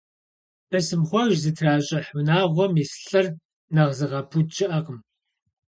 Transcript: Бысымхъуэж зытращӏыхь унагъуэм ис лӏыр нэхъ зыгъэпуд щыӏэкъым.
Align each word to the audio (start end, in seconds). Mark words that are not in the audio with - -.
Бысымхъуэж 0.69 1.31
зытращӏыхь 1.43 2.11
унагъуэм 2.17 2.73
ис 2.83 2.91
лӏыр 3.03 3.27
нэхъ 3.73 3.93
зыгъэпуд 3.97 4.47
щыӏэкъым. 4.55 4.99